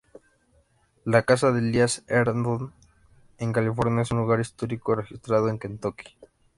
[1.05, 2.73] La Casa de Elías Herndon
[3.37, 6.17] en California es un Lugar Histórico registrados en Kentucky.